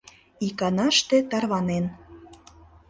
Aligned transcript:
Иканаште 0.47 1.17
тарванен 1.29 1.85